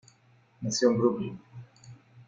Nació 0.61 0.89
en 0.89 0.97
Brooklyn. 0.97 1.39